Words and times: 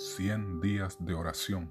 100 0.00 0.62
días 0.62 0.96
de 0.98 1.12
oración. 1.12 1.70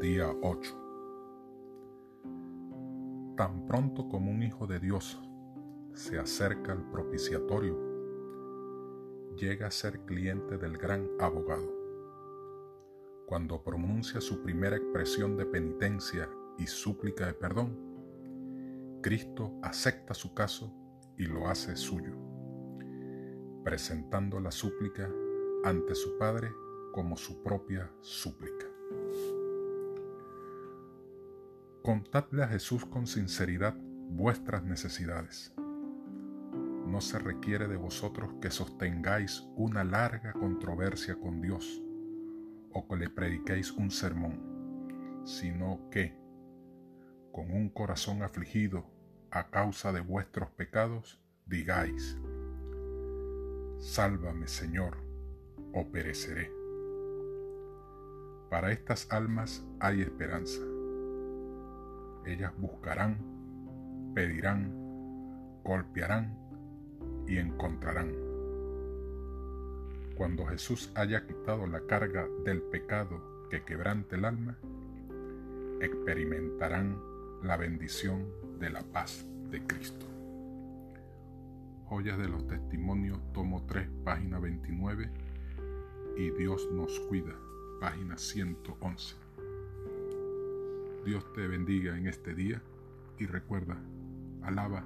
Día 0.00 0.32
8. 0.42 3.34
Tan 3.36 3.66
pronto 3.66 4.08
como 4.08 4.30
un 4.30 4.44
hijo 4.44 4.68
de 4.68 4.78
Dios 4.78 5.20
se 5.92 6.20
acerca 6.20 6.70
al 6.70 6.88
propiciatorio, 6.88 7.76
llega 9.36 9.66
a 9.66 9.72
ser 9.72 10.04
cliente 10.04 10.56
del 10.56 10.78
gran 10.78 11.10
abogado. 11.18 11.68
Cuando 13.26 13.64
pronuncia 13.64 14.20
su 14.20 14.44
primera 14.44 14.76
expresión 14.76 15.36
de 15.36 15.46
penitencia 15.46 16.30
y 16.58 16.68
súplica 16.68 17.26
de 17.26 17.34
perdón, 17.34 17.76
Cristo 19.02 19.58
acepta 19.62 20.14
su 20.14 20.32
caso 20.32 20.72
y 21.18 21.26
lo 21.26 21.48
hace 21.48 21.74
suyo, 21.74 22.12
presentando 23.64 24.38
la 24.38 24.52
súplica 24.52 25.10
ante 25.64 25.94
su 25.94 26.18
Padre 26.18 26.52
como 26.92 27.16
su 27.16 27.42
propia 27.42 27.90
súplica. 28.00 28.66
Contadle 31.82 32.44
a 32.44 32.48
Jesús 32.48 32.84
con 32.84 33.06
sinceridad 33.06 33.74
vuestras 34.10 34.62
necesidades. 34.62 35.52
No 36.86 37.00
se 37.00 37.18
requiere 37.18 37.66
de 37.66 37.76
vosotros 37.76 38.34
que 38.40 38.50
sostengáis 38.50 39.44
una 39.56 39.82
larga 39.82 40.32
controversia 40.32 41.16
con 41.16 41.40
Dios 41.40 41.82
o 42.72 42.86
que 42.86 42.96
le 42.96 43.10
prediquéis 43.10 43.72
un 43.72 43.90
sermón, 43.90 45.22
sino 45.24 45.88
que, 45.90 46.16
con 47.32 47.50
un 47.50 47.70
corazón 47.70 48.22
afligido 48.22 48.86
a 49.30 49.50
causa 49.50 49.92
de 49.92 50.00
vuestros 50.00 50.50
pecados, 50.50 51.20
digáis, 51.46 52.18
Sálvame 53.80 54.46
Señor, 54.46 54.98
o 55.72 55.90
pereceré. 55.90 56.61
Para 58.52 58.70
estas 58.70 59.10
almas 59.10 59.64
hay 59.80 60.02
esperanza. 60.02 60.60
Ellas 62.26 62.52
buscarán, 62.58 63.16
pedirán, 64.14 64.70
golpearán 65.64 66.36
y 67.26 67.38
encontrarán. 67.38 68.12
Cuando 70.16 70.44
Jesús 70.44 70.92
haya 70.94 71.26
quitado 71.26 71.66
la 71.66 71.86
carga 71.86 72.28
del 72.44 72.60
pecado 72.60 73.48
que 73.48 73.64
quebrante 73.64 74.16
el 74.16 74.26
alma, 74.26 74.58
experimentarán 75.80 77.00
la 77.42 77.56
bendición 77.56 78.26
de 78.58 78.68
la 78.68 78.82
paz 78.82 79.24
de 79.50 79.66
Cristo. 79.66 80.04
Joyas 81.86 82.18
de 82.18 82.28
los 82.28 82.46
Testimonios, 82.46 83.18
tomo 83.32 83.64
3, 83.64 83.88
página 84.04 84.38
29 84.38 85.08
y 86.18 86.30
Dios 86.32 86.68
nos 86.70 87.00
cuida, 87.00 87.34
página 87.82 88.16
111. 88.16 89.16
Dios 91.04 91.32
te 91.32 91.48
bendiga 91.48 91.98
en 91.98 92.06
este 92.06 92.32
día 92.32 92.62
y 93.18 93.26
recuerda, 93.26 93.76
alaba, 94.40 94.84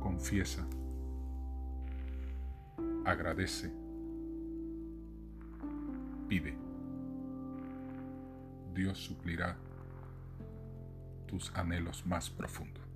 confiesa, 0.00 0.66
agradece, 3.04 3.72
pide. 6.28 6.58
Dios 8.74 8.98
suplirá 8.98 9.56
tus 11.28 11.54
anhelos 11.54 12.04
más 12.04 12.28
profundos. 12.30 12.89